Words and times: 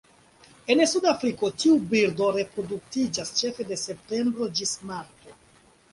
En 0.75 0.79
Sudafriko, 0.93 1.51
tiu 1.63 1.75
birdo 1.91 2.31
reproduktiĝas 2.39 3.35
ĉefe 3.43 3.69
de 3.73 3.81
septembro 3.85 4.49
ĝis 4.61 4.77
marto. 4.93 5.41